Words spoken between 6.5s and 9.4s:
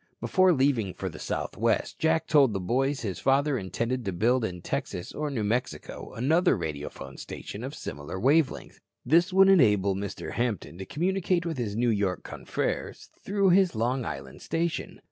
radiophone station of similar wave length. This